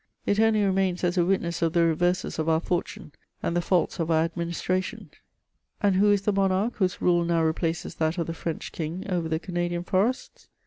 [0.25, 3.11] It only remains as a witness of the reverses of our fortune
[3.43, 5.11] and the faults of our administra tion.
[5.79, 9.29] And who is the monarch whose rule now replaces that of the French King over
[9.29, 10.47] the Canadian forests